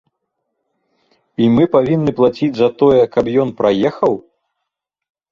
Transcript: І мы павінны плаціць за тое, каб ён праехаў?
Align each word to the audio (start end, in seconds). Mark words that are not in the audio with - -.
І 1.43 1.49
мы 1.55 1.63
павінны 1.75 2.11
плаціць 2.19 2.49
за 2.59 2.69
тое, 2.79 3.01
каб 3.17 3.25
ён 3.43 3.49
праехаў? 3.61 4.13